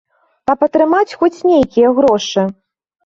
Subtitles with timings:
[0.49, 2.47] Каб атрымаць хоць нейкія грошы.